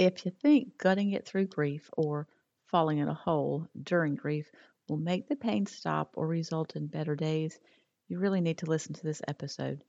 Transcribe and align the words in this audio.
If 0.00 0.24
you 0.24 0.30
think 0.30 0.78
gutting 0.78 1.10
it 1.10 1.26
through 1.26 1.48
grief 1.48 1.90
or 1.92 2.26
falling 2.64 2.96
in 2.96 3.08
a 3.08 3.12
hole 3.12 3.68
during 3.82 4.14
grief 4.14 4.50
will 4.88 4.96
make 4.96 5.28
the 5.28 5.36
pain 5.36 5.66
stop 5.66 6.14
or 6.16 6.26
result 6.26 6.74
in 6.74 6.86
better 6.86 7.14
days, 7.14 7.60
you 8.08 8.18
really 8.18 8.40
need 8.40 8.56
to 8.58 8.70
listen 8.70 8.94
to 8.94 9.02
this 9.02 9.20
episode. 9.28 9.84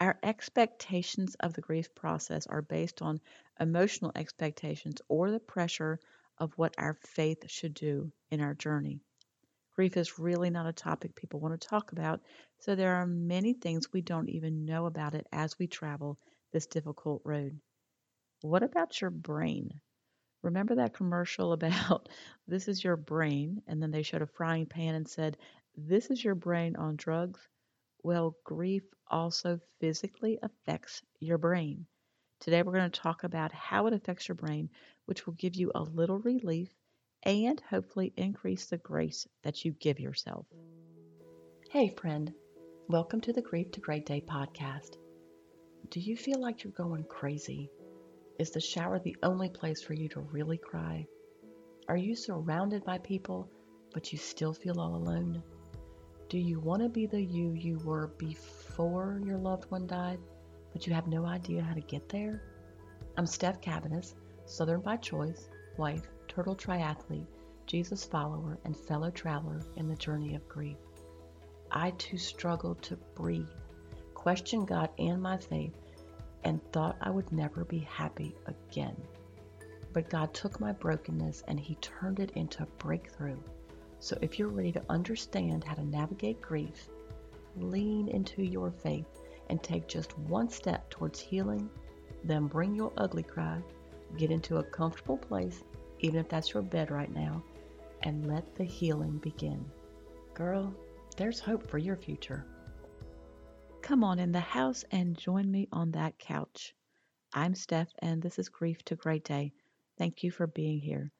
Our 0.00 0.18
expectations 0.22 1.34
of 1.40 1.54
the 1.54 1.62
grief 1.62 1.94
process 1.94 2.46
are 2.46 2.60
based 2.60 3.00
on 3.00 3.22
emotional 3.58 4.12
expectations 4.14 5.00
or 5.08 5.30
the 5.30 5.40
pressure 5.40 5.98
of 6.36 6.52
what 6.58 6.74
our 6.76 6.92
faith 6.92 7.50
should 7.50 7.72
do 7.72 8.12
in 8.30 8.42
our 8.42 8.52
journey. 8.52 9.00
Grief 9.74 9.96
is 9.96 10.18
really 10.18 10.50
not 10.50 10.66
a 10.68 10.74
topic 10.74 11.14
people 11.14 11.40
want 11.40 11.58
to 11.58 11.68
talk 11.68 11.92
about, 11.92 12.20
so 12.58 12.74
there 12.74 12.96
are 12.96 13.06
many 13.06 13.54
things 13.54 13.94
we 13.94 14.02
don't 14.02 14.28
even 14.28 14.66
know 14.66 14.84
about 14.84 15.14
it 15.14 15.26
as 15.32 15.58
we 15.58 15.66
travel 15.66 16.18
this 16.52 16.66
difficult 16.66 17.22
road. 17.24 17.58
What 18.42 18.62
about 18.62 19.00
your 19.00 19.10
brain? 19.10 19.80
Remember 20.42 20.76
that 20.76 20.94
commercial 20.94 21.52
about 21.54 22.08
this 22.46 22.68
is 22.68 22.84
your 22.84 22.96
brain, 22.96 23.62
and 23.66 23.82
then 23.82 23.90
they 23.90 24.04
showed 24.04 24.22
a 24.22 24.26
frying 24.26 24.66
pan 24.66 24.94
and 24.94 25.08
said, 25.08 25.36
This 25.76 26.10
is 26.10 26.22
your 26.22 26.36
brain 26.36 26.76
on 26.76 26.94
drugs? 26.94 27.48
Well, 28.04 28.36
grief 28.44 28.84
also 29.08 29.58
physically 29.80 30.38
affects 30.40 31.02
your 31.18 31.38
brain. 31.38 31.86
Today, 32.38 32.62
we're 32.62 32.74
going 32.74 32.88
to 32.88 33.00
talk 33.00 33.24
about 33.24 33.50
how 33.50 33.88
it 33.88 33.92
affects 33.92 34.28
your 34.28 34.36
brain, 34.36 34.70
which 35.06 35.26
will 35.26 35.34
give 35.34 35.56
you 35.56 35.72
a 35.74 35.82
little 35.82 36.20
relief 36.20 36.72
and 37.24 37.60
hopefully 37.68 38.12
increase 38.16 38.66
the 38.66 38.78
grace 38.78 39.26
that 39.42 39.64
you 39.64 39.72
give 39.72 39.98
yourself. 39.98 40.46
Hey, 41.70 41.88
friend, 41.88 42.32
welcome 42.86 43.20
to 43.22 43.32
the 43.32 43.42
Grief 43.42 43.72
to 43.72 43.80
Great 43.80 44.06
Day 44.06 44.22
podcast. 44.24 44.96
Do 45.90 45.98
you 45.98 46.16
feel 46.16 46.40
like 46.40 46.62
you're 46.62 46.72
going 46.72 47.02
crazy? 47.04 47.68
Is 48.38 48.50
the 48.50 48.60
shower 48.60 49.00
the 49.00 49.16
only 49.24 49.48
place 49.48 49.82
for 49.82 49.94
you 49.94 50.08
to 50.10 50.20
really 50.20 50.58
cry? 50.58 51.08
Are 51.88 51.96
you 51.96 52.14
surrounded 52.14 52.84
by 52.84 52.98
people, 52.98 53.50
but 53.92 54.12
you 54.12 54.18
still 54.18 54.52
feel 54.52 54.78
all 54.78 54.94
alone? 54.94 55.42
Do 56.28 56.38
you 56.38 56.60
want 56.60 56.82
to 56.82 56.88
be 56.88 57.06
the 57.06 57.20
you 57.20 57.50
you 57.50 57.78
were 57.78 58.12
before 58.16 59.20
your 59.24 59.38
loved 59.38 59.68
one 59.72 59.88
died, 59.88 60.20
but 60.72 60.86
you 60.86 60.94
have 60.94 61.08
no 61.08 61.26
idea 61.26 61.62
how 61.62 61.74
to 61.74 61.80
get 61.80 62.08
there? 62.08 62.44
I'm 63.16 63.26
Steph 63.26 63.60
Cabanis, 63.60 64.14
Southern 64.44 64.82
by 64.82 64.98
choice, 64.98 65.48
wife, 65.76 66.06
turtle 66.28 66.54
triathlete, 66.54 67.26
Jesus 67.66 68.04
follower, 68.04 68.56
and 68.64 68.76
fellow 68.76 69.10
traveler 69.10 69.62
in 69.74 69.88
the 69.88 69.96
journey 69.96 70.36
of 70.36 70.48
grief. 70.48 70.78
I 71.72 71.90
too 71.98 72.18
struggled 72.18 72.82
to 72.82 72.96
breathe, 73.16 73.50
question 74.14 74.64
God 74.64 74.90
and 74.96 75.20
my 75.20 75.38
faith, 75.38 75.74
and 76.44 76.60
thought 76.72 76.96
I 77.00 77.10
would 77.10 77.30
never 77.32 77.64
be 77.64 77.80
happy 77.80 78.34
again. 78.46 78.96
But 79.92 80.10
God 80.10 80.32
took 80.34 80.60
my 80.60 80.72
brokenness 80.72 81.42
and 81.48 81.58
He 81.58 81.74
turned 81.76 82.20
it 82.20 82.30
into 82.32 82.62
a 82.62 82.82
breakthrough. 82.82 83.38
So 84.00 84.16
if 84.20 84.38
you're 84.38 84.48
ready 84.48 84.72
to 84.72 84.84
understand 84.88 85.64
how 85.64 85.74
to 85.74 85.84
navigate 85.84 86.40
grief, 86.40 86.88
lean 87.56 88.08
into 88.08 88.42
your 88.42 88.70
faith 88.70 89.06
and 89.50 89.62
take 89.62 89.88
just 89.88 90.16
one 90.18 90.48
step 90.48 90.88
towards 90.90 91.18
healing, 91.18 91.68
then 92.24 92.46
bring 92.46 92.74
your 92.74 92.92
ugly 92.96 93.22
cry, 93.22 93.60
get 94.16 94.30
into 94.30 94.58
a 94.58 94.62
comfortable 94.62 95.18
place, 95.18 95.64
even 96.00 96.20
if 96.20 96.28
that's 96.28 96.54
your 96.54 96.62
bed 96.62 96.90
right 96.90 97.12
now, 97.12 97.42
and 98.02 98.28
let 98.28 98.54
the 98.54 98.64
healing 98.64 99.18
begin. 99.18 99.64
Girl, 100.34 100.72
there's 101.16 101.40
hope 101.40 101.68
for 101.68 101.78
your 101.78 101.96
future. 101.96 102.44
Come 103.88 104.04
on 104.04 104.18
in 104.18 104.32
the 104.32 104.40
house 104.40 104.84
and 104.90 105.16
join 105.16 105.50
me 105.50 105.66
on 105.72 105.92
that 105.92 106.18
couch. 106.18 106.74
I'm 107.32 107.54
Steph, 107.54 107.88
and 108.00 108.20
this 108.20 108.38
is 108.38 108.50
Grief 108.50 108.84
to 108.84 108.96
Great 108.96 109.24
Day. 109.24 109.54
Thank 109.96 110.22
you 110.22 110.30
for 110.30 110.46
being 110.46 110.78
here. 110.78 111.10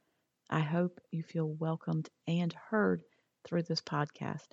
I 0.51 0.61
hope 0.61 1.01
you 1.11 1.23
feel 1.23 1.49
welcomed 1.49 2.11
and 2.27 2.53
heard 2.53 3.05
through 3.43 3.63
this 3.63 3.81
podcast. 3.81 4.49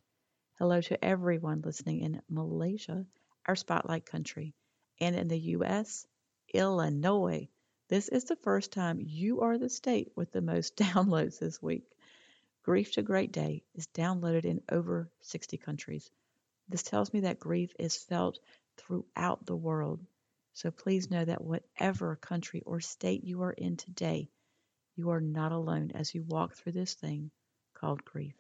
Hello 0.57 0.80
to 0.80 1.03
everyone 1.03 1.59
listening 1.59 2.00
in 2.00 2.22
Malaysia, 2.29 3.06
our 3.45 3.56
spotlight 3.57 4.06
country, 4.06 4.56
and 5.01 5.13
in 5.13 5.28
the 5.28 5.40
U.S., 5.57 6.07
Illinois. 6.53 7.50
This 7.90 8.07
is 8.07 8.23
the 8.23 8.38
first 8.38 8.72
time 8.72 9.01
you 9.01 9.41
are 9.41 9.57
the 9.57 9.67
state 9.67 10.13
with 10.16 10.31
the 10.31 10.40
most 10.40 10.78
downloads 10.78 11.40
this 11.40 11.61
week. 11.61 11.84
Grief 12.63 12.94
to 12.94 13.01
Great 13.01 13.34
Day 13.34 13.66
is 13.73 13.88
downloaded 13.88 14.45
in 14.45 14.61
over 14.72 15.11
60 15.19 15.57
countries. 15.57 16.09
This 16.68 16.84
tells 16.84 17.14
me 17.14 17.22
that 17.22 17.40
grief 17.40 17.74
is 17.78 17.96
felt 17.96 18.40
throughout 18.78 19.46
the 19.46 19.56
world. 19.56 20.06
So 20.53 20.72
please 20.72 21.12
know 21.12 21.24
that 21.24 21.44
whatever 21.44 22.16
country 22.16 22.62
or 22.66 22.80
state 22.80 23.24
you 23.24 23.44
are 23.44 23.52
in 23.52 23.78
today, 23.78 24.30
you 24.96 25.09
are 25.09 25.22
not 25.22 25.52
alone 25.52 25.92
as 25.94 26.16
you 26.16 26.24
walk 26.24 26.56
through 26.56 26.72
this 26.72 26.94
thing 26.94 27.31
called 27.74 28.06
grief. 28.06 28.36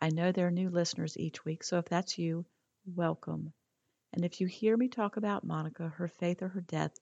I 0.00 0.10
know 0.10 0.32
there 0.32 0.46
are 0.46 0.52
new 0.52 0.70
listeners 0.70 1.16
each 1.16 1.44
week, 1.44 1.64
so 1.64 1.78
if 1.78 1.86
that's 1.86 2.18
you, 2.18 2.44
welcome. 2.86 3.52
And 4.12 4.24
if 4.24 4.40
you 4.40 4.46
hear 4.46 4.76
me 4.76 4.88
talk 4.88 5.16
about 5.16 5.44
Monica, 5.44 5.88
her 5.88 6.08
faith, 6.08 6.42
or 6.42 6.48
her 6.48 6.60
death, 6.60 6.98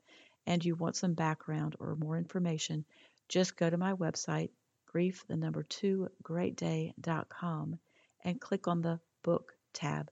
and 0.46 0.64
you 0.64 0.74
want 0.74 0.96
some 0.96 1.14
background 1.14 1.76
or 1.78 1.96
more 1.96 2.18
information, 2.18 2.84
just 3.28 3.56
go 3.56 3.68
to 3.68 3.76
my 3.76 3.94
website, 3.94 4.50
grief, 4.86 5.24
the 5.26 5.36
number 5.36 5.62
two, 5.62 6.08
greatday.com, 6.22 7.78
and 8.24 8.40
click 8.40 8.68
on 8.68 8.82
the 8.82 9.00
book 9.22 9.52
tab. 9.72 10.10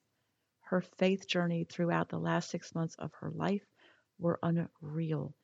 Her 0.69 0.81
faith 0.81 1.27
journey 1.27 1.65
throughout 1.65 2.09
the 2.09 2.19
last 2.19 2.51
six 2.51 2.75
months 2.75 2.95
of 2.97 3.13
her 3.15 3.31
life 3.31 3.67
were 4.19 4.39
unreal, 4.43 5.35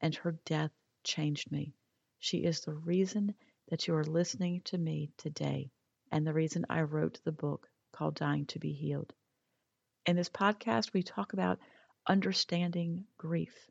and 0.00 0.14
her 0.14 0.32
death 0.46 0.72
changed 1.04 1.52
me. 1.52 1.74
She 2.18 2.44
is 2.44 2.60
the 2.60 2.74
reason 2.74 3.34
that 3.68 3.86
you 3.86 3.94
are 3.94 4.04
listening 4.04 4.62
to 4.62 4.78
me 4.78 5.12
today, 5.16 5.70
and 6.10 6.26
the 6.26 6.32
reason 6.32 6.64
I 6.68 6.82
wrote 6.82 7.20
the 7.24 7.32
book 7.32 7.68
called 7.92 8.14
Dying 8.14 8.46
to 8.46 8.58
Be 8.58 8.72
Healed. 8.72 9.12
In 10.06 10.16
this 10.16 10.30
podcast, 10.30 10.92
we 10.92 11.02
talk 11.02 11.34
about 11.34 11.60
understanding 12.06 13.06
grief. 13.18 13.70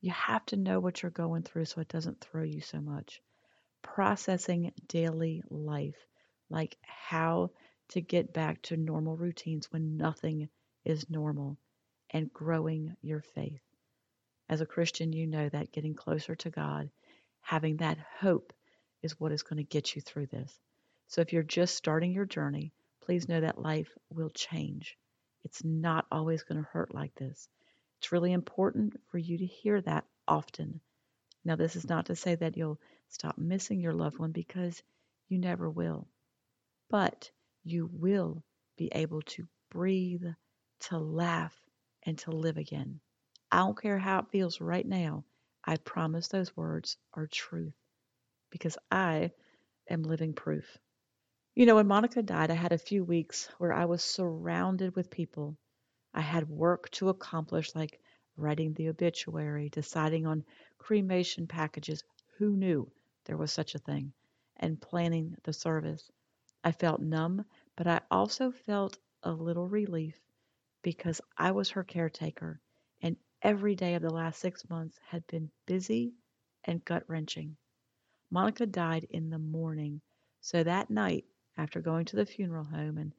You 0.00 0.10
have 0.12 0.46
to 0.46 0.56
know 0.56 0.80
what 0.80 1.02
you're 1.02 1.10
going 1.10 1.42
through 1.42 1.66
so 1.66 1.82
it 1.82 1.88
doesn't 1.88 2.20
throw 2.20 2.44
you 2.44 2.62
so 2.62 2.80
much. 2.80 3.20
Processing 3.82 4.72
daily 4.86 5.42
life, 5.50 6.06
like 6.48 6.78
how 6.82 7.50
to 7.90 8.00
get 8.00 8.32
back 8.32 8.62
to 8.62 8.76
normal 8.76 9.16
routines 9.16 9.70
when 9.70 9.96
nothing 9.96 10.48
is 10.84 11.10
normal 11.10 11.58
and 12.10 12.32
growing 12.32 12.96
your 13.02 13.20
faith. 13.20 13.60
As 14.48 14.60
a 14.60 14.66
Christian, 14.66 15.12
you 15.12 15.26
know 15.26 15.48
that 15.48 15.72
getting 15.72 15.94
closer 15.94 16.34
to 16.34 16.50
God, 16.50 16.90
having 17.40 17.76
that 17.76 17.98
hope, 18.18 18.52
is 19.02 19.18
what 19.18 19.32
is 19.32 19.42
going 19.42 19.58
to 19.58 19.62
get 19.64 19.94
you 19.94 20.02
through 20.02 20.26
this. 20.26 20.52
So 21.08 21.20
if 21.20 21.32
you're 21.32 21.42
just 21.42 21.76
starting 21.76 22.12
your 22.12 22.26
journey, 22.26 22.72
please 23.02 23.28
know 23.28 23.40
that 23.40 23.60
life 23.60 23.88
will 24.10 24.30
change. 24.30 24.96
It's 25.44 25.64
not 25.64 26.06
always 26.12 26.42
going 26.42 26.62
to 26.62 26.68
hurt 26.70 26.94
like 26.94 27.14
this. 27.14 27.48
It's 27.98 28.12
really 28.12 28.32
important 28.32 29.00
for 29.10 29.18
you 29.18 29.38
to 29.38 29.46
hear 29.46 29.80
that 29.80 30.04
often. 30.28 30.80
Now, 31.44 31.56
this 31.56 31.76
is 31.76 31.88
not 31.88 32.06
to 32.06 32.16
say 32.16 32.34
that 32.34 32.56
you'll 32.56 32.80
stop 33.08 33.38
missing 33.38 33.80
your 33.80 33.94
loved 33.94 34.18
one 34.18 34.32
because 34.32 34.82
you 35.28 35.38
never 35.38 35.68
will. 35.68 36.06
But 36.88 37.30
you 37.64 37.90
will 37.92 38.42
be 38.76 38.88
able 38.92 39.22
to 39.22 39.46
breathe, 39.70 40.24
to 40.80 40.98
laugh, 40.98 41.56
and 42.04 42.18
to 42.18 42.30
live 42.30 42.56
again. 42.56 43.00
I 43.52 43.58
don't 43.58 43.80
care 43.80 43.98
how 43.98 44.20
it 44.20 44.30
feels 44.30 44.60
right 44.60 44.86
now. 44.86 45.24
I 45.64 45.76
promise 45.76 46.28
those 46.28 46.56
words 46.56 46.96
are 47.14 47.26
truth 47.26 47.74
because 48.50 48.78
I 48.90 49.32
am 49.88 50.02
living 50.02 50.32
proof. 50.32 50.78
You 51.54 51.66
know, 51.66 51.74
when 51.76 51.88
Monica 51.88 52.22
died, 52.22 52.50
I 52.50 52.54
had 52.54 52.72
a 52.72 52.78
few 52.78 53.04
weeks 53.04 53.48
where 53.58 53.72
I 53.72 53.84
was 53.84 54.02
surrounded 54.02 54.96
with 54.96 55.10
people. 55.10 55.58
I 56.14 56.20
had 56.20 56.48
work 56.48 56.90
to 56.92 57.08
accomplish, 57.08 57.74
like 57.74 58.00
writing 58.36 58.72
the 58.72 58.88
obituary, 58.88 59.68
deciding 59.68 60.26
on 60.26 60.44
cremation 60.78 61.46
packages. 61.46 62.04
Who 62.38 62.56
knew 62.56 62.90
there 63.26 63.36
was 63.36 63.52
such 63.52 63.74
a 63.74 63.78
thing? 63.78 64.12
And 64.56 64.80
planning 64.80 65.36
the 65.42 65.52
service. 65.52 66.10
I 66.62 66.72
felt 66.72 67.00
numb, 67.00 67.46
but 67.76 67.86
I 67.86 68.02
also 68.10 68.50
felt 68.50 68.98
a 69.22 69.32
little 69.32 69.68
relief 69.68 70.20
because 70.82 71.20
I 71.36 71.52
was 71.52 71.70
her 71.70 71.84
caretaker, 71.84 72.60
and 73.00 73.16
every 73.42 73.74
day 73.74 73.94
of 73.94 74.02
the 74.02 74.12
last 74.12 74.40
six 74.40 74.68
months 74.68 74.98
had 74.98 75.26
been 75.26 75.50
busy 75.66 76.14
and 76.64 76.84
gut 76.84 77.08
wrenching. 77.08 77.56
Monica 78.30 78.66
died 78.66 79.04
in 79.04 79.30
the 79.30 79.38
morning, 79.38 80.02
so 80.40 80.62
that 80.62 80.90
night, 80.90 81.24
after 81.56 81.80
going 81.80 82.04
to 82.06 82.16
the 82.16 82.26
funeral 82.26 82.64
home 82.64 82.98
and 82.98 83.14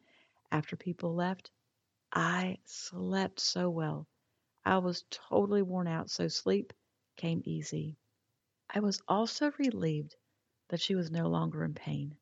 after 0.52 0.76
people 0.76 1.16
left, 1.16 1.52
I 2.14 2.60
slept 2.66 3.40
so 3.40 3.70
well. 3.70 4.08
I 4.66 4.78
was 4.78 5.04
totally 5.10 5.64
worn 5.64 5.88
out, 5.88 6.12
so 6.12 6.28
sleep 6.28 6.74
came 7.16 7.42
easy. 7.46 7.98
I 8.70 8.82
was 8.82 9.02
also 9.08 9.52
relieved 9.58 10.16
that 10.70 10.82
she 10.82 10.96
was 10.96 11.10
no 11.12 11.28
longer 11.30 11.64
in 11.64 11.74
pain. 11.74 12.18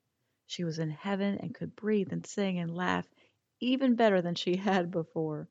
She 0.51 0.63
was 0.63 0.79
in 0.79 0.89
heaven 0.89 1.37
and 1.37 1.53
could 1.53 1.75
breathe 1.75 2.11
and 2.11 2.25
sing 2.25 2.57
and 2.57 2.75
laugh 2.75 3.07
even 3.59 3.93
better 3.93 4.19
than 4.19 4.33
she 4.33 4.55
had 4.57 4.89
before. 4.89 5.47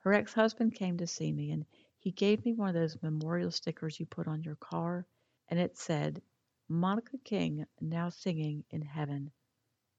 Her 0.00 0.12
ex 0.12 0.32
husband 0.32 0.74
came 0.74 0.98
to 0.98 1.06
see 1.06 1.30
me 1.32 1.52
and 1.52 1.64
he 2.00 2.10
gave 2.10 2.44
me 2.44 2.52
one 2.52 2.68
of 2.68 2.74
those 2.74 3.00
memorial 3.00 3.52
stickers 3.52 4.00
you 4.00 4.06
put 4.06 4.26
on 4.26 4.42
your 4.42 4.56
car. 4.56 5.06
and 5.46 5.60
it 5.60 5.78
said, 5.78 6.20
Monica 6.68 7.16
King 7.18 7.64
now 7.80 8.08
singing 8.08 8.64
in 8.70 8.82
heaven. 8.82 9.30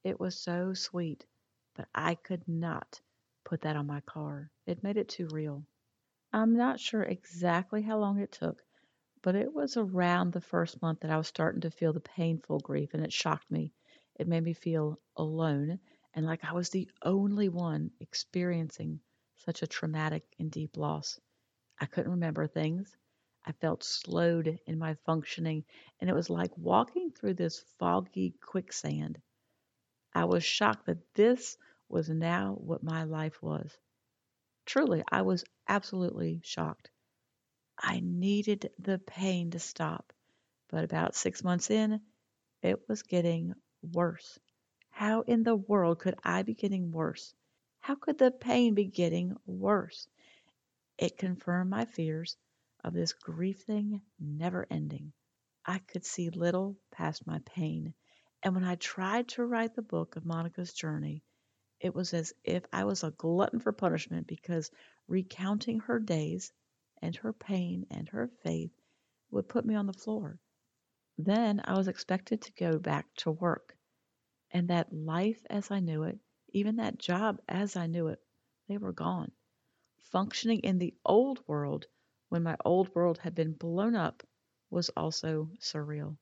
It 0.04 0.20
was 0.20 0.36
so 0.38 0.74
sweet, 0.74 1.24
but 1.74 1.88
I 1.94 2.14
could 2.14 2.46
not 2.46 3.00
put 3.42 3.62
that 3.62 3.76
on 3.76 3.86
my 3.86 4.00
car. 4.02 4.50
It 4.66 4.82
made 4.82 4.98
it 4.98 5.08
too 5.08 5.28
real. 5.28 5.64
I'm 6.30 6.54
not 6.54 6.78
sure 6.78 7.04
exactly 7.04 7.80
how 7.80 7.98
long 7.98 8.18
it 8.20 8.32
took, 8.32 8.62
but 9.22 9.34
it 9.34 9.54
was 9.54 9.78
around 9.78 10.32
the 10.34 10.42
first 10.42 10.82
month 10.82 11.00
that 11.00 11.10
I 11.10 11.16
was 11.16 11.28
starting 11.28 11.62
to 11.62 11.70
feel 11.70 11.94
the 11.94 12.00
painful 12.00 12.58
grief, 12.60 12.92
and 12.92 13.02
it 13.02 13.14
shocked 13.14 13.50
me. 13.50 13.72
It 14.20 14.28
made 14.28 14.44
me 14.44 14.52
feel 14.52 15.00
alone 15.16 15.80
and 16.12 16.26
like 16.26 16.44
I 16.44 16.52
was 16.52 16.68
the 16.68 16.90
only 17.00 17.48
one 17.48 17.90
experiencing 18.00 19.00
such 19.38 19.62
a 19.62 19.66
traumatic 19.66 20.22
and 20.38 20.50
deep 20.50 20.76
loss. 20.76 21.18
I 21.80 21.86
couldn't 21.86 22.10
remember 22.10 22.46
things. 22.46 22.94
I 23.46 23.52
felt 23.52 23.82
slowed 23.82 24.60
in 24.66 24.78
my 24.78 24.92
functioning, 25.06 25.64
and 25.98 26.10
it 26.10 26.12
was 26.12 26.28
like 26.28 26.54
walking 26.58 27.12
through 27.12 27.32
this 27.32 27.60
foggy 27.78 28.32
quicksand. 28.42 29.22
I 30.12 30.26
was 30.26 30.44
shocked 30.44 30.84
that 30.84 31.14
this 31.14 31.56
was 31.88 32.10
now 32.10 32.56
what 32.60 32.82
my 32.82 33.04
life 33.04 33.42
was. 33.42 33.74
Truly, 34.66 35.02
I 35.10 35.22
was 35.22 35.46
absolutely 35.66 36.42
shocked. 36.44 36.90
I 37.78 38.00
needed 38.00 38.70
the 38.78 38.98
pain 38.98 39.52
to 39.52 39.58
stop, 39.58 40.12
but 40.68 40.84
about 40.84 41.14
six 41.14 41.42
months 41.42 41.70
in, 41.70 42.02
it 42.60 42.86
was 42.86 43.02
getting 43.02 43.54
worse. 43.82 44.38
How 44.90 45.22
in 45.22 45.42
the 45.42 45.56
world 45.56 45.98
could 45.98 46.16
I 46.24 46.42
be 46.42 46.54
getting 46.54 46.92
worse? 46.92 47.34
How 47.80 47.94
could 47.94 48.18
the 48.18 48.30
pain 48.30 48.74
be 48.74 48.84
getting 48.84 49.36
worse? 49.46 50.06
It 50.98 51.16
confirmed 51.16 51.70
my 51.70 51.86
fears 51.86 52.36
of 52.84 52.92
this 52.92 53.12
grief 53.12 53.62
thing 53.62 54.02
never 54.18 54.66
ending. 54.70 55.12
I 55.64 55.78
could 55.78 56.04
see 56.04 56.30
little 56.30 56.76
past 56.90 57.26
my 57.26 57.38
pain, 57.40 57.94
and 58.42 58.54
when 58.54 58.64
I 58.64 58.74
tried 58.74 59.28
to 59.28 59.44
write 59.44 59.74
the 59.74 59.82
book 59.82 60.16
of 60.16 60.24
Monica's 60.24 60.72
journey, 60.72 61.22
it 61.80 61.94
was 61.94 62.12
as 62.12 62.34
if 62.44 62.64
I 62.72 62.84
was 62.84 63.04
a 63.04 63.10
glutton 63.10 63.60
for 63.60 63.72
punishment 63.72 64.26
because 64.26 64.70
recounting 65.08 65.80
her 65.80 65.98
days 65.98 66.52
and 67.00 67.16
her 67.16 67.32
pain 67.32 67.86
and 67.90 68.08
her 68.10 68.28
faith 68.42 68.72
would 69.30 69.48
put 69.48 69.64
me 69.64 69.74
on 69.74 69.86
the 69.86 69.92
floor. 69.92 70.38
Then 71.22 71.60
I 71.64 71.76
was 71.76 71.86
expected 71.86 72.40
to 72.40 72.52
go 72.52 72.78
back 72.78 73.14
to 73.16 73.30
work, 73.30 73.76
and 74.50 74.68
that 74.68 74.90
life 74.90 75.44
as 75.50 75.70
I 75.70 75.80
knew 75.80 76.04
it, 76.04 76.18
even 76.48 76.76
that 76.76 76.96
job 76.96 77.42
as 77.46 77.76
I 77.76 77.88
knew 77.88 78.06
it, 78.06 78.24
they 78.68 78.78
were 78.78 78.94
gone. 78.94 79.30
Functioning 79.98 80.60
in 80.60 80.78
the 80.78 80.94
old 81.04 81.46
world 81.46 81.86
when 82.30 82.42
my 82.42 82.56
old 82.64 82.94
world 82.94 83.18
had 83.18 83.34
been 83.34 83.52
blown 83.52 83.94
up 83.94 84.26
was 84.70 84.88
also 84.96 85.50
surreal. 85.58 86.16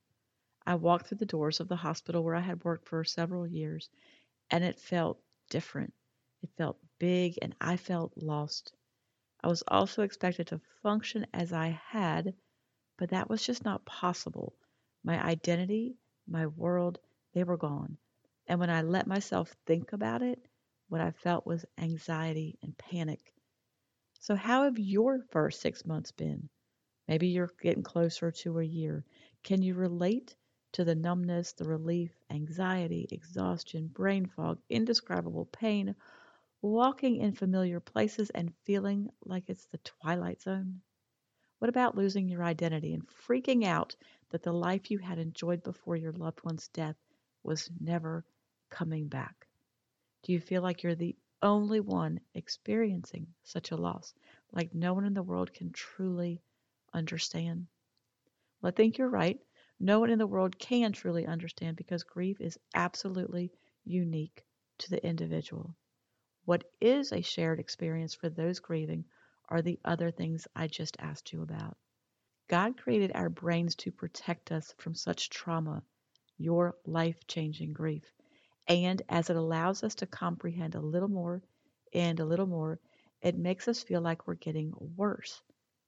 I 0.66 0.74
walked 0.74 1.06
through 1.06 1.18
the 1.18 1.26
doors 1.26 1.60
of 1.60 1.68
the 1.68 1.76
hospital 1.76 2.24
where 2.24 2.34
I 2.34 2.40
had 2.40 2.64
worked 2.64 2.88
for 2.88 3.04
several 3.04 3.46
years, 3.46 3.88
and 4.50 4.64
it 4.64 4.80
felt 4.80 5.22
different. 5.48 5.94
It 6.42 6.50
felt 6.56 6.76
big, 6.98 7.38
and 7.40 7.54
I 7.60 7.76
felt 7.76 8.14
lost. 8.16 8.72
I 9.44 9.46
was 9.46 9.62
also 9.68 10.02
expected 10.02 10.48
to 10.48 10.60
function 10.82 11.24
as 11.32 11.52
I 11.52 11.68
had, 11.68 12.34
but 12.96 13.10
that 13.10 13.30
was 13.30 13.46
just 13.46 13.64
not 13.64 13.84
possible. 13.84 14.56
My 15.08 15.20
identity, 15.20 15.98
my 16.28 16.46
world, 16.46 17.00
they 17.32 17.42
were 17.42 17.58
gone. 17.58 17.98
And 18.46 18.60
when 18.60 18.70
I 18.70 18.82
let 18.82 19.08
myself 19.08 19.56
think 19.66 19.92
about 19.92 20.22
it, 20.22 20.40
what 20.88 21.02
I 21.02 21.10
felt 21.10 21.48
was 21.48 21.66
anxiety 21.78 22.60
and 22.62 22.78
panic. 22.78 23.34
So, 24.20 24.36
how 24.36 24.64
have 24.64 24.78
your 24.78 25.22
first 25.30 25.60
six 25.60 25.86
months 25.86 26.12
been? 26.12 26.50
Maybe 27.08 27.28
you're 27.28 27.50
getting 27.62 27.82
closer 27.82 28.30
to 28.32 28.58
a 28.60 28.64
year. 28.64 29.04
Can 29.42 29.62
you 29.62 29.74
relate 29.74 30.36
to 30.72 30.84
the 30.84 30.94
numbness, 30.94 31.54
the 31.54 31.64
relief, 31.66 32.12
anxiety, 32.30 33.08
exhaustion, 33.10 33.88
brain 33.88 34.26
fog, 34.26 34.60
indescribable 34.68 35.46
pain, 35.46 35.96
walking 36.62 37.16
in 37.16 37.32
familiar 37.34 37.80
places 37.80 38.30
and 38.30 38.54
feeling 38.64 39.10
like 39.24 39.50
it's 39.50 39.66
the 39.66 39.78
twilight 39.78 40.42
zone? 40.42 40.82
What 41.58 41.68
about 41.68 41.96
losing 41.96 42.28
your 42.28 42.44
identity 42.44 42.94
and 42.94 43.06
freaking 43.06 43.64
out 43.64 43.96
that 44.30 44.42
the 44.42 44.52
life 44.52 44.90
you 44.90 44.98
had 44.98 45.18
enjoyed 45.18 45.62
before 45.62 45.96
your 45.96 46.12
loved 46.12 46.44
one's 46.44 46.68
death 46.68 46.96
was 47.42 47.70
never 47.80 48.24
coming 48.70 49.08
back? 49.08 49.48
Do 50.22 50.32
you 50.32 50.40
feel 50.40 50.62
like 50.62 50.82
you're 50.82 50.94
the 50.94 51.16
only 51.42 51.80
one 51.80 52.20
experiencing 52.34 53.34
such 53.42 53.70
a 53.70 53.76
loss, 53.76 54.14
like 54.52 54.74
no 54.74 54.94
one 54.94 55.04
in 55.04 55.14
the 55.14 55.22
world 55.22 55.52
can 55.52 55.72
truly 55.72 56.42
understand? 56.92 57.66
Well, 58.60 58.68
I 58.68 58.74
think 58.74 58.98
you're 58.98 59.08
right. 59.08 59.40
No 59.80 60.00
one 60.00 60.10
in 60.10 60.18
the 60.18 60.26
world 60.26 60.58
can 60.58 60.92
truly 60.92 61.26
understand 61.26 61.76
because 61.76 62.02
grief 62.02 62.40
is 62.40 62.58
absolutely 62.74 63.52
unique 63.84 64.44
to 64.78 64.90
the 64.90 65.04
individual. 65.04 65.76
What 66.44 66.64
is 66.80 67.12
a 67.12 67.20
shared 67.20 67.60
experience 67.60 68.14
for 68.14 68.28
those 68.28 68.60
grieving 68.60 69.04
are 69.48 69.62
the 69.62 69.78
other 69.84 70.10
things 70.10 70.46
I 70.54 70.66
just 70.66 70.96
asked 71.00 71.32
you 71.32 71.42
about. 71.42 71.76
God 72.48 72.76
created 72.76 73.12
our 73.14 73.28
brains 73.28 73.74
to 73.76 73.92
protect 73.92 74.52
us 74.52 74.74
from 74.78 74.94
such 74.94 75.30
trauma, 75.30 75.82
your 76.38 76.76
life 76.86 77.26
changing 77.26 77.72
grief. 77.72 78.04
And 78.66 79.02
as 79.08 79.30
it 79.30 79.36
allows 79.36 79.82
us 79.82 79.94
to 79.96 80.06
comprehend 80.06 80.74
a 80.74 80.80
little 80.80 81.08
more 81.08 81.42
and 81.92 82.20
a 82.20 82.24
little 82.24 82.46
more, 82.46 82.78
it 83.20 83.36
makes 83.36 83.68
us 83.68 83.82
feel 83.82 84.00
like 84.00 84.26
we're 84.26 84.34
getting 84.34 84.72
worse, 84.96 85.42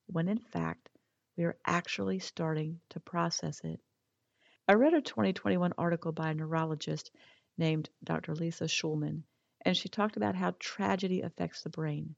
when 0.06 0.28
in 0.28 0.38
fact, 0.38 0.88
we 1.36 1.44
are 1.44 1.56
actually 1.64 2.18
starting 2.18 2.80
to 2.90 3.00
process 3.00 3.60
it. 3.64 3.80
I 4.68 4.74
read 4.74 4.94
a 4.94 5.00
2021 5.00 5.74
article 5.78 6.12
by 6.12 6.30
a 6.30 6.34
neurologist 6.34 7.10
named 7.56 7.90
Dr. 8.04 8.34
Lisa 8.34 8.64
Shulman, 8.64 9.22
and 9.62 9.76
she 9.76 9.88
talked 9.88 10.16
about 10.16 10.34
how 10.34 10.54
tragedy 10.58 11.22
affects 11.22 11.62
the 11.62 11.70
brain. 11.70 12.14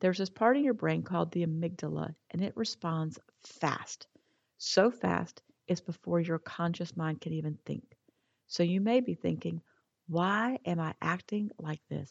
There's 0.00 0.18
this 0.18 0.30
part 0.30 0.56
of 0.56 0.62
your 0.62 0.74
brain 0.74 1.02
called 1.02 1.32
the 1.32 1.44
amygdala, 1.44 2.14
and 2.30 2.42
it 2.42 2.56
responds 2.56 3.18
fast. 3.42 4.06
So 4.58 4.90
fast, 4.90 5.42
it's 5.66 5.80
before 5.80 6.20
your 6.20 6.38
conscious 6.38 6.96
mind 6.96 7.20
can 7.20 7.32
even 7.32 7.58
think. 7.64 7.96
So 8.46 8.62
you 8.62 8.80
may 8.80 9.00
be 9.00 9.14
thinking, 9.14 9.60
why 10.06 10.58
am 10.64 10.80
I 10.80 10.94
acting 11.02 11.50
like 11.58 11.80
this 11.88 12.10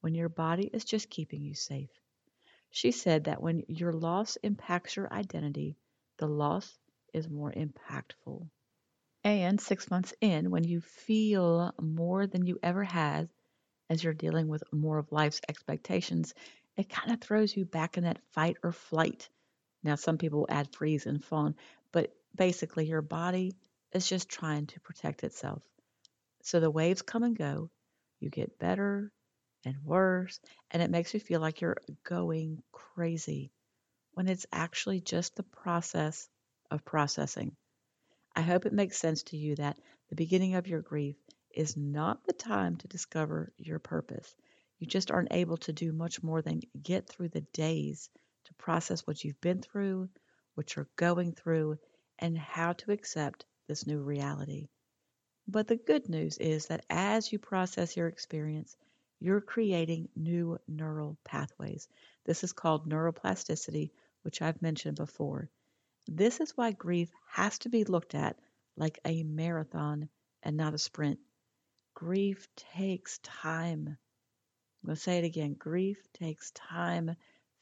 when 0.00 0.14
your 0.14 0.28
body 0.28 0.70
is 0.72 0.84
just 0.84 1.10
keeping 1.10 1.42
you 1.42 1.54
safe? 1.54 1.90
She 2.70 2.92
said 2.92 3.24
that 3.24 3.42
when 3.42 3.64
your 3.66 3.92
loss 3.92 4.36
impacts 4.36 4.96
your 4.96 5.12
identity, 5.12 5.76
the 6.18 6.28
loss 6.28 6.78
is 7.12 7.28
more 7.28 7.52
impactful. 7.52 8.48
And 9.24 9.60
six 9.60 9.90
months 9.90 10.14
in, 10.20 10.50
when 10.50 10.64
you 10.64 10.80
feel 10.80 11.72
more 11.80 12.26
than 12.26 12.46
you 12.46 12.58
ever 12.62 12.84
had 12.84 13.28
as 13.90 14.02
you're 14.02 14.14
dealing 14.14 14.48
with 14.48 14.64
more 14.72 14.98
of 14.98 15.12
life's 15.12 15.40
expectations, 15.48 16.34
it 16.76 16.88
kind 16.88 17.12
of 17.12 17.20
throws 17.20 17.56
you 17.56 17.64
back 17.64 17.98
in 17.98 18.04
that 18.04 18.22
fight 18.32 18.56
or 18.62 18.72
flight. 18.72 19.28
Now, 19.82 19.96
some 19.96 20.18
people 20.18 20.46
add 20.48 20.74
freeze 20.74 21.06
and 21.06 21.22
fawn, 21.22 21.54
but 21.92 22.14
basically, 22.34 22.86
your 22.86 23.02
body 23.02 23.54
is 23.92 24.08
just 24.08 24.28
trying 24.28 24.66
to 24.66 24.80
protect 24.80 25.24
itself. 25.24 25.62
So 26.42 26.60
the 26.60 26.70
waves 26.70 27.02
come 27.02 27.22
and 27.22 27.36
go. 27.36 27.70
You 28.20 28.30
get 28.30 28.58
better 28.58 29.12
and 29.64 29.76
worse, 29.84 30.40
and 30.70 30.82
it 30.82 30.90
makes 30.90 31.14
you 31.14 31.20
feel 31.20 31.40
like 31.40 31.60
you're 31.60 31.76
going 32.04 32.62
crazy 32.72 33.52
when 34.14 34.28
it's 34.28 34.46
actually 34.52 35.00
just 35.00 35.36
the 35.36 35.42
process 35.42 36.28
of 36.70 36.84
processing. 36.84 37.56
I 38.34 38.42
hope 38.42 38.66
it 38.66 38.72
makes 38.72 38.98
sense 38.98 39.24
to 39.24 39.36
you 39.36 39.56
that 39.56 39.78
the 40.08 40.16
beginning 40.16 40.54
of 40.54 40.66
your 40.66 40.80
grief 40.80 41.16
is 41.54 41.76
not 41.76 42.24
the 42.24 42.32
time 42.32 42.76
to 42.76 42.88
discover 42.88 43.52
your 43.58 43.78
purpose. 43.78 44.34
You 44.82 44.88
just 44.88 45.12
aren't 45.12 45.32
able 45.32 45.58
to 45.58 45.72
do 45.72 45.92
much 45.92 46.24
more 46.24 46.42
than 46.42 46.60
get 46.82 47.08
through 47.08 47.28
the 47.28 47.46
days 47.52 48.10
to 48.46 48.54
process 48.54 49.06
what 49.06 49.22
you've 49.22 49.40
been 49.40 49.62
through, 49.62 50.08
what 50.56 50.74
you're 50.74 50.88
going 50.96 51.34
through, 51.34 51.78
and 52.18 52.36
how 52.36 52.72
to 52.72 52.90
accept 52.90 53.46
this 53.68 53.86
new 53.86 54.00
reality. 54.00 54.66
But 55.46 55.68
the 55.68 55.76
good 55.76 56.08
news 56.08 56.36
is 56.38 56.66
that 56.66 56.84
as 56.90 57.32
you 57.32 57.38
process 57.38 57.96
your 57.96 58.08
experience, 58.08 58.76
you're 59.20 59.40
creating 59.40 60.08
new 60.16 60.58
neural 60.66 61.16
pathways. 61.22 61.86
This 62.24 62.42
is 62.42 62.52
called 62.52 62.90
neuroplasticity, 62.90 63.92
which 64.22 64.42
I've 64.42 64.60
mentioned 64.62 64.96
before. 64.96 65.48
This 66.08 66.40
is 66.40 66.56
why 66.56 66.72
grief 66.72 67.12
has 67.28 67.56
to 67.60 67.68
be 67.68 67.84
looked 67.84 68.16
at 68.16 68.36
like 68.76 68.98
a 69.04 69.22
marathon 69.22 70.08
and 70.42 70.56
not 70.56 70.74
a 70.74 70.78
sprint. 70.78 71.20
Grief 71.94 72.48
takes 72.56 73.18
time. 73.18 73.96
I'm 74.82 74.88
going 74.88 74.96
to 74.96 75.02
say 75.02 75.18
it 75.18 75.24
again. 75.24 75.54
Grief 75.54 75.98
takes 76.12 76.50
time 76.50 77.14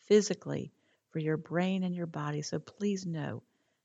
physically 0.07 0.73
for 1.11 1.19
your 1.19 1.37
brain 1.37 1.83
and 1.83 1.95
your 1.95 2.07
body. 2.07 2.41
So 2.41 2.59
please 2.59 3.05
know 3.05 3.43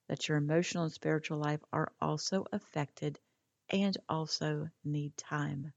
that 0.07 0.29
your 0.29 0.37
emotional 0.37 0.85
and 0.85 0.93
spiritual 0.93 1.39
life 1.39 1.59
are 1.73 1.91
also 1.99 2.45
affected 2.53 3.19
and 3.69 3.97
also 4.07 4.69
need 4.85 5.17
time. 5.17 5.73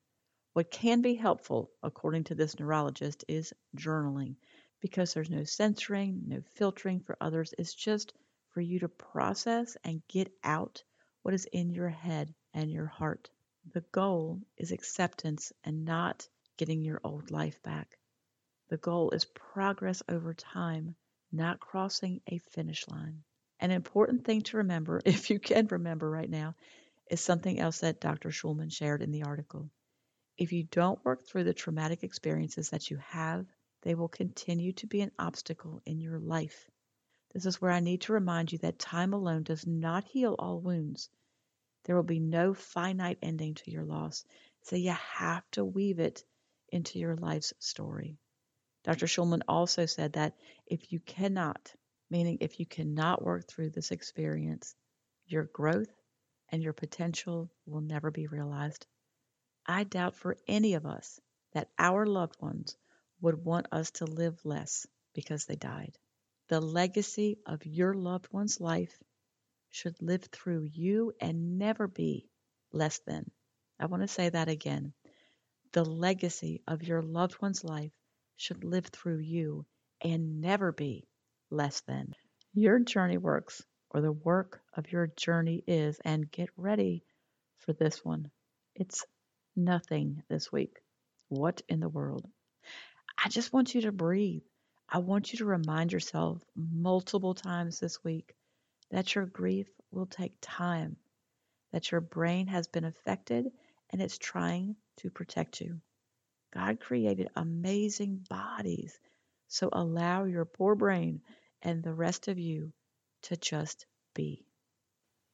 What 0.52 0.70
can 0.70 1.02
be 1.02 1.14
helpful, 1.14 1.70
according 1.82 2.24
to 2.24 2.36
this 2.36 2.58
neurologist, 2.58 3.24
is 3.26 3.52
journaling 3.76 4.36
because 4.80 5.12
there's 5.12 5.30
no 5.30 5.42
censoring, 5.42 6.22
no 6.26 6.42
filtering 6.54 7.00
for 7.00 7.16
others. 7.20 7.54
It's 7.58 7.74
just 7.74 8.12
for 8.50 8.60
you 8.60 8.78
to 8.80 8.88
process 8.88 9.76
and 9.82 10.06
get 10.06 10.32
out 10.44 10.84
what 11.22 11.34
is 11.34 11.46
in 11.46 11.70
your 11.70 11.88
head 11.88 12.32
and 12.54 12.70
your 12.70 12.86
heart. 12.86 13.30
The 13.72 13.84
goal 13.92 14.40
is 14.56 14.70
acceptance 14.70 15.52
and 15.64 15.84
not 15.84 16.28
getting 16.58 16.82
your 16.82 17.00
old 17.02 17.30
life 17.30 17.62
back. 17.62 17.98
The 18.68 18.76
goal 18.76 19.12
is 19.12 19.24
progress 19.24 20.02
over 20.10 20.34
time, 20.34 20.94
not 21.32 21.60
crossing 21.60 22.20
a 22.26 22.36
finish 22.38 22.86
line. 22.88 23.24
An 23.60 23.70
important 23.70 24.26
thing 24.26 24.42
to 24.42 24.58
remember, 24.58 25.00
if 25.06 25.30
you 25.30 25.40
can 25.40 25.66
remember 25.68 26.10
right 26.10 26.28
now, 26.28 26.54
is 27.10 27.22
something 27.22 27.58
else 27.58 27.80
that 27.80 28.00
Dr. 28.00 28.28
Shulman 28.28 28.70
shared 28.70 29.00
in 29.00 29.10
the 29.10 29.22
article. 29.22 29.70
If 30.36 30.52
you 30.52 30.64
don't 30.64 31.02
work 31.04 31.26
through 31.26 31.44
the 31.44 31.54
traumatic 31.54 32.04
experiences 32.04 32.70
that 32.70 32.90
you 32.90 32.98
have, 32.98 33.46
they 33.82 33.94
will 33.94 34.08
continue 34.08 34.72
to 34.74 34.86
be 34.86 35.00
an 35.00 35.12
obstacle 35.18 35.80
in 35.86 36.00
your 36.00 36.18
life. 36.18 36.68
This 37.32 37.46
is 37.46 37.60
where 37.60 37.70
I 37.70 37.80
need 37.80 38.02
to 38.02 38.12
remind 38.12 38.52
you 38.52 38.58
that 38.58 38.78
time 38.78 39.14
alone 39.14 39.44
does 39.44 39.66
not 39.66 40.04
heal 40.04 40.34
all 40.38 40.60
wounds. 40.60 41.08
There 41.84 41.96
will 41.96 42.02
be 42.02 42.20
no 42.20 42.52
finite 42.54 43.18
ending 43.22 43.54
to 43.54 43.70
your 43.70 43.84
loss, 43.84 44.24
so 44.62 44.76
you 44.76 44.92
have 44.92 45.50
to 45.52 45.64
weave 45.64 46.00
it 46.00 46.24
into 46.70 46.98
your 46.98 47.16
life's 47.16 47.52
story. 47.58 48.18
Dr. 48.84 49.06
Shulman 49.06 49.42
also 49.48 49.86
said 49.86 50.14
that 50.14 50.34
if 50.66 50.92
you 50.92 51.00
cannot, 51.00 51.74
meaning 52.10 52.38
if 52.40 52.60
you 52.60 52.66
cannot 52.66 53.22
work 53.22 53.46
through 53.46 53.70
this 53.70 53.90
experience, 53.90 54.74
your 55.26 55.44
growth 55.44 55.92
and 56.50 56.62
your 56.62 56.72
potential 56.72 57.50
will 57.66 57.80
never 57.80 58.10
be 58.10 58.26
realized. 58.26 58.86
I 59.66 59.84
doubt 59.84 60.16
for 60.16 60.36
any 60.46 60.74
of 60.74 60.86
us 60.86 61.20
that 61.52 61.70
our 61.78 62.06
loved 62.06 62.40
ones 62.40 62.76
would 63.20 63.44
want 63.44 63.66
us 63.72 63.90
to 63.92 64.06
live 64.06 64.38
less 64.44 64.86
because 65.14 65.44
they 65.44 65.56
died. 65.56 65.98
The 66.48 66.60
legacy 66.60 67.38
of 67.44 67.66
your 67.66 67.92
loved 67.92 68.32
one's 68.32 68.60
life 68.60 68.96
should 69.70 70.00
live 70.00 70.24
through 70.24 70.62
you 70.72 71.12
and 71.20 71.58
never 71.58 71.86
be 71.86 72.30
less 72.72 73.00
than. 73.00 73.30
I 73.78 73.86
want 73.86 74.02
to 74.02 74.08
say 74.08 74.30
that 74.30 74.48
again. 74.48 74.94
The 75.78 75.84
legacy 75.84 76.60
of 76.66 76.82
your 76.82 77.02
loved 77.02 77.40
one's 77.40 77.62
life 77.62 77.92
should 78.36 78.64
live 78.64 78.86
through 78.86 79.18
you 79.18 79.64
and 80.00 80.40
never 80.40 80.72
be 80.72 81.06
less 81.50 81.82
than. 81.82 82.16
Your 82.52 82.80
journey 82.80 83.16
works, 83.16 83.62
or 83.90 84.00
the 84.00 84.10
work 84.10 84.60
of 84.74 84.90
your 84.90 85.06
journey 85.06 85.62
is, 85.68 86.00
and 86.04 86.28
get 86.32 86.48
ready 86.56 87.04
for 87.58 87.74
this 87.74 88.04
one. 88.04 88.32
It's 88.74 89.06
nothing 89.54 90.24
this 90.28 90.50
week. 90.50 90.80
What 91.28 91.62
in 91.68 91.78
the 91.78 91.88
world? 91.88 92.26
I 93.24 93.28
just 93.28 93.52
want 93.52 93.72
you 93.72 93.82
to 93.82 93.92
breathe. 93.92 94.42
I 94.88 94.98
want 94.98 95.32
you 95.32 95.38
to 95.38 95.44
remind 95.44 95.92
yourself 95.92 96.42
multiple 96.56 97.34
times 97.34 97.78
this 97.78 98.02
week 98.02 98.34
that 98.90 99.14
your 99.14 99.26
grief 99.26 99.68
will 99.92 100.06
take 100.06 100.34
time, 100.40 100.96
that 101.70 101.92
your 101.92 102.00
brain 102.00 102.48
has 102.48 102.66
been 102.66 102.84
affected 102.84 103.52
and 103.90 104.02
it's 104.02 104.18
trying 104.18 104.76
to 104.98 105.10
protect 105.10 105.60
you. 105.60 105.80
God 106.52 106.80
created 106.80 107.28
amazing 107.36 108.26
bodies, 108.28 108.98
so 109.46 109.68
allow 109.72 110.24
your 110.24 110.44
poor 110.44 110.74
brain 110.74 111.20
and 111.62 111.82
the 111.82 111.94
rest 111.94 112.28
of 112.28 112.38
you 112.38 112.72
to 113.22 113.36
just 113.36 113.86
be. 114.14 114.46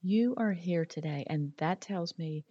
You 0.03 0.35
are 0.37 0.53
here 0.53 0.85
today, 0.85 1.25
and 1.29 1.53
that 1.59 1.81
tells 1.81 2.17
me 2.19 2.45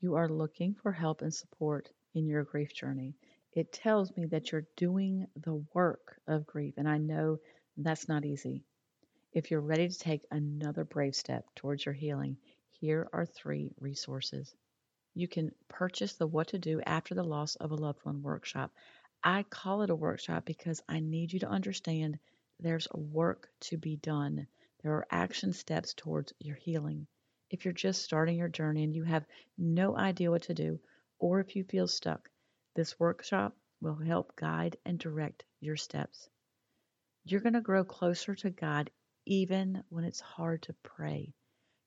you 0.00 0.14
are 0.14 0.28
looking 0.28 0.74
for 0.74 0.92
help 0.92 1.22
and 1.22 1.34
support 1.34 1.90
in 2.14 2.26
your 2.26 2.44
grief 2.44 2.74
journey 2.74 3.14
it 3.52 3.72
tells 3.72 4.16
me 4.16 4.26
that 4.26 4.52
you're 4.52 4.66
doing 4.76 5.26
the 5.34 5.64
work 5.74 6.20
of 6.26 6.46
grief. 6.46 6.74
And 6.76 6.88
I 6.88 6.98
know 6.98 7.38
that's 7.76 8.08
not 8.08 8.24
easy. 8.24 8.62
If 9.32 9.50
you're 9.50 9.60
ready 9.60 9.88
to 9.88 9.98
take 9.98 10.22
another 10.30 10.84
brave 10.84 11.14
step 11.14 11.44
towards 11.56 11.84
your 11.84 11.94
healing, 11.94 12.36
here 12.80 13.08
are 13.12 13.26
three 13.26 13.72
resources. 13.80 14.54
You 15.14 15.28
can 15.28 15.52
purchase 15.68 16.14
the 16.14 16.26
What 16.26 16.48
to 16.48 16.58
Do 16.58 16.80
After 16.82 17.14
the 17.14 17.24
Loss 17.24 17.56
of 17.56 17.72
a 17.72 17.76
Loved 17.76 18.04
One 18.04 18.22
workshop. 18.22 18.72
I 19.22 19.42
call 19.42 19.82
it 19.82 19.90
a 19.90 19.94
workshop 19.94 20.44
because 20.44 20.82
I 20.88 21.00
need 21.00 21.32
you 21.32 21.40
to 21.40 21.48
understand 21.48 22.18
there's 22.58 22.88
work 22.92 23.48
to 23.60 23.76
be 23.76 23.96
done. 23.96 24.46
There 24.82 24.92
are 24.92 25.06
action 25.10 25.52
steps 25.52 25.94
towards 25.94 26.32
your 26.38 26.56
healing. 26.56 27.06
If 27.50 27.64
you're 27.64 27.74
just 27.74 28.02
starting 28.02 28.36
your 28.36 28.48
journey 28.48 28.84
and 28.84 28.94
you 28.94 29.02
have 29.02 29.26
no 29.58 29.96
idea 29.96 30.30
what 30.30 30.42
to 30.44 30.54
do, 30.54 30.78
or 31.18 31.40
if 31.40 31.56
you 31.56 31.64
feel 31.64 31.88
stuck, 31.88 32.30
this 32.74 32.98
workshop 32.98 33.56
will 33.80 33.96
help 33.96 34.36
guide 34.36 34.76
and 34.84 34.98
direct 34.98 35.44
your 35.60 35.76
steps. 35.76 36.28
You're 37.24 37.40
going 37.40 37.54
to 37.54 37.60
grow 37.60 37.84
closer 37.84 38.34
to 38.36 38.50
God 38.50 38.90
even 39.26 39.82
when 39.88 40.04
it's 40.04 40.20
hard 40.20 40.62
to 40.62 40.74
pray. 40.82 41.34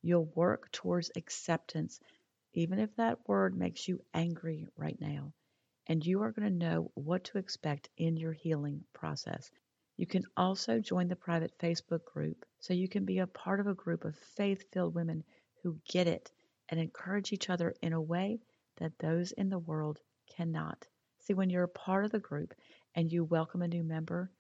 You'll 0.01 0.31
work 0.35 0.71
towards 0.71 1.11
acceptance, 1.15 1.99
even 2.53 2.79
if 2.79 2.95
that 2.95 3.27
word 3.27 3.57
makes 3.57 3.87
you 3.87 4.01
angry 4.13 4.67
right 4.77 4.99
now. 4.99 5.33
And 5.87 6.05
you 6.05 6.21
are 6.21 6.31
going 6.31 6.47
to 6.47 6.65
know 6.65 6.91
what 6.93 7.25
to 7.25 7.37
expect 7.37 7.89
in 7.97 8.15
your 8.15 8.33
healing 8.33 8.83
process. 8.93 9.51
You 9.97 10.07
can 10.07 10.23
also 10.37 10.79
join 10.79 11.07
the 11.07 11.15
private 11.15 11.57
Facebook 11.59 12.05
group 12.05 12.45
so 12.59 12.73
you 12.73 12.87
can 12.87 13.05
be 13.05 13.19
a 13.19 13.27
part 13.27 13.59
of 13.59 13.67
a 13.67 13.73
group 13.73 14.05
of 14.05 14.15
faith 14.35 14.63
filled 14.71 14.95
women 14.95 15.23
who 15.61 15.77
get 15.87 16.07
it 16.07 16.31
and 16.69 16.79
encourage 16.79 17.33
each 17.33 17.49
other 17.49 17.73
in 17.81 17.93
a 17.93 18.01
way 18.01 18.39
that 18.77 18.97
those 18.99 19.31
in 19.33 19.49
the 19.49 19.59
world 19.59 19.99
cannot. 20.35 20.87
See, 21.19 21.33
when 21.33 21.49
you're 21.49 21.63
a 21.63 21.67
part 21.67 22.05
of 22.05 22.11
the 22.11 22.19
group 22.19 22.53
and 22.95 23.11
you 23.11 23.23
welcome 23.23 23.61
a 23.61 23.67
new 23.67 23.83
member, 23.83 24.31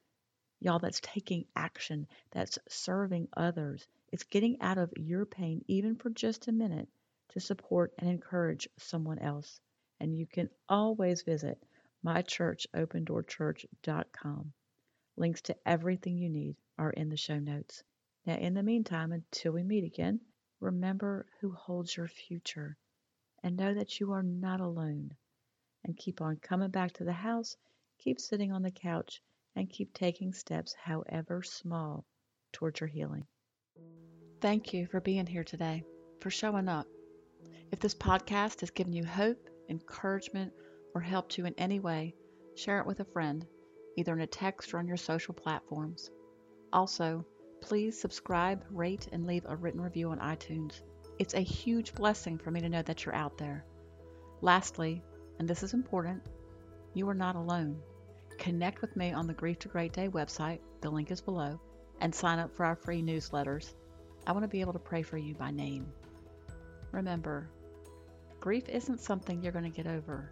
y'all, 0.59 0.79
that's 0.79 0.99
taking 1.01 1.45
action, 1.55 2.07
that's 2.31 2.57
serving 2.67 3.27
others. 3.35 3.85
It's 4.11 4.23
getting 4.23 4.59
out 4.61 4.77
of 4.77 4.91
your 4.97 5.25
pain, 5.25 5.63
even 5.67 5.95
for 5.95 6.09
just 6.09 6.47
a 6.47 6.51
minute, 6.51 6.87
to 7.29 7.39
support 7.39 7.93
and 7.97 8.09
encourage 8.09 8.67
someone 8.77 9.19
else. 9.19 9.61
And 9.99 10.17
you 10.17 10.27
can 10.27 10.49
always 10.67 11.23
visit 11.23 11.63
mychurchopendoorchurch.com. 12.05 14.53
Links 15.15 15.41
to 15.43 15.55
everything 15.65 16.17
you 16.17 16.29
need 16.29 16.57
are 16.77 16.91
in 16.91 17.09
the 17.09 17.17
show 17.17 17.39
notes. 17.39 17.83
Now, 18.25 18.35
in 18.35 18.53
the 18.53 18.63
meantime, 18.63 19.11
until 19.11 19.53
we 19.53 19.63
meet 19.63 19.83
again, 19.83 20.19
remember 20.59 21.25
who 21.39 21.51
holds 21.51 21.95
your 21.95 22.07
future 22.07 22.77
and 23.43 23.57
know 23.57 23.73
that 23.73 23.99
you 23.99 24.11
are 24.13 24.23
not 24.23 24.61
alone 24.61 25.11
and 25.83 25.97
keep 25.97 26.21
on 26.21 26.37
coming 26.37 26.69
back 26.69 26.93
to 26.93 27.03
the 27.03 27.11
house, 27.11 27.57
keep 27.99 28.19
sitting 28.19 28.51
on 28.51 28.61
the 28.61 28.71
couch, 28.71 29.21
and 29.55 29.69
keep 29.69 29.93
taking 29.93 30.33
steps, 30.33 30.73
however 30.73 31.43
small, 31.43 32.05
towards 32.53 32.79
your 32.79 32.87
healing. 32.87 33.25
Thank 34.41 34.73
you 34.73 34.87
for 34.87 34.99
being 34.99 35.27
here 35.27 35.43
today, 35.43 35.83
for 36.19 36.29
showing 36.29 36.67
up. 36.67 36.87
If 37.73 37.79
this 37.79 37.95
podcast 37.95 38.59
has 38.59 38.69
given 38.69 38.93
you 38.93 39.03
hope, 39.03 39.49
encouragement, 39.67 40.53
or 40.93 41.01
helped 41.01 41.39
you 41.39 41.47
in 41.47 41.55
any 41.57 41.79
way, 41.79 42.13
share 42.53 42.77
it 42.77 42.85
with 42.85 42.99
a 42.99 43.05
friend, 43.05 43.47
either 43.97 44.13
in 44.13 44.21
a 44.21 44.27
text 44.27 44.71
or 44.71 44.77
on 44.77 44.87
your 44.87 44.95
social 44.95 45.33
platforms. 45.33 46.11
Also, 46.71 47.25
please 47.61 47.99
subscribe, 47.99 48.63
rate, 48.69 49.07
and 49.11 49.25
leave 49.25 49.43
a 49.47 49.55
written 49.55 49.81
review 49.81 50.11
on 50.11 50.19
iTunes. 50.19 50.83
It's 51.17 51.33
a 51.33 51.39
huge 51.39 51.95
blessing 51.95 52.37
for 52.37 52.51
me 52.51 52.61
to 52.61 52.69
know 52.69 52.83
that 52.83 53.05
you're 53.05 53.15
out 53.15 53.39
there. 53.39 53.65
Lastly, 54.41 55.01
and 55.39 55.47
this 55.47 55.63
is 55.63 55.73
important, 55.73 56.21
you 56.93 57.09
are 57.09 57.15
not 57.15 57.35
alone. 57.35 57.81
Connect 58.37 58.81
with 58.81 58.95
me 58.95 59.13
on 59.13 59.25
the 59.25 59.33
Grief 59.33 59.57
to 59.57 59.67
Great 59.67 59.93
Day 59.93 60.09
website, 60.09 60.59
the 60.81 60.91
link 60.91 61.09
is 61.09 61.21
below, 61.21 61.59
and 62.01 62.13
sign 62.13 62.37
up 62.37 62.55
for 62.55 62.67
our 62.67 62.75
free 62.75 63.01
newsletters. 63.01 63.73
I 64.27 64.31
want 64.31 64.43
to 64.43 64.47
be 64.47 64.61
able 64.61 64.73
to 64.73 64.79
pray 64.79 65.01
for 65.01 65.17
you 65.17 65.33
by 65.33 65.49
name. 65.49 65.91
Remember, 66.91 67.49
grief 68.43 68.67
isn't 68.67 68.99
something 68.99 69.41
you're 69.41 69.53
going 69.53 69.63
to 69.63 69.69
get 69.69 69.87
over, 69.87 70.29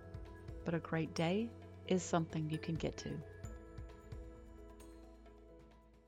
but 0.65 0.73
a 0.73 0.79
great 0.79 1.15
day 1.15 1.47
is 1.87 2.03
something 2.03 2.49
you 2.49 2.57
can 2.57 2.75
get 2.75 2.97
to. 2.97 3.09